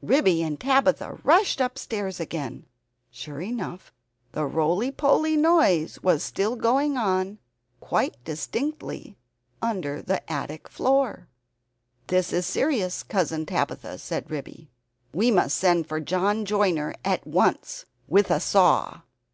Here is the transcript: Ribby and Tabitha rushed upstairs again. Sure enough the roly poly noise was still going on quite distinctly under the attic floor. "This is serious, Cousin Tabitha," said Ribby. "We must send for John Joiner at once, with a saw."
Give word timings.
Ribby 0.00 0.42
and 0.42 0.58
Tabitha 0.58 1.18
rushed 1.22 1.60
upstairs 1.60 2.18
again. 2.18 2.64
Sure 3.10 3.42
enough 3.42 3.92
the 4.32 4.46
roly 4.46 4.90
poly 4.90 5.36
noise 5.36 5.98
was 6.02 6.22
still 6.22 6.56
going 6.56 6.96
on 6.96 7.38
quite 7.78 8.16
distinctly 8.24 9.18
under 9.60 10.00
the 10.00 10.32
attic 10.32 10.66
floor. 10.70 11.28
"This 12.06 12.32
is 12.32 12.46
serious, 12.46 13.02
Cousin 13.02 13.44
Tabitha," 13.44 13.98
said 13.98 14.30
Ribby. 14.30 14.70
"We 15.12 15.30
must 15.30 15.58
send 15.58 15.86
for 15.86 16.00
John 16.00 16.46
Joiner 16.46 16.94
at 17.04 17.26
once, 17.26 17.84
with 18.08 18.30
a 18.30 18.40
saw." 18.40 19.02